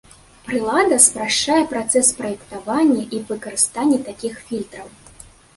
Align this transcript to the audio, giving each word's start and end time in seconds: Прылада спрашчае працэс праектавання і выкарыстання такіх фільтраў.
Прылада 0.45 0.97
спрашчае 1.07 1.57
працэс 1.75 2.09
праектавання 2.21 3.03
і 3.19 3.21
выкарыстання 3.29 4.01
такіх 4.09 4.33
фільтраў. 4.49 4.87